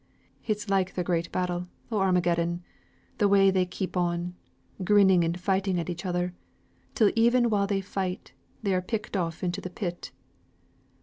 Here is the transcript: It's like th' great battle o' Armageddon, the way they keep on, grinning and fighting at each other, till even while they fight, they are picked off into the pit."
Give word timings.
It's 0.47 0.67
like 0.67 0.95
th' 0.95 1.05
great 1.05 1.31
battle 1.31 1.67
o' 1.91 1.99
Armageddon, 1.99 2.63
the 3.19 3.27
way 3.27 3.51
they 3.51 3.67
keep 3.67 3.95
on, 3.95 4.33
grinning 4.83 5.23
and 5.23 5.39
fighting 5.39 5.79
at 5.79 5.91
each 5.91 6.07
other, 6.07 6.33
till 6.95 7.11
even 7.15 7.51
while 7.51 7.67
they 7.67 7.81
fight, 7.81 8.33
they 8.63 8.73
are 8.73 8.81
picked 8.81 9.15
off 9.15 9.43
into 9.43 9.61
the 9.61 9.69
pit." 9.69 10.09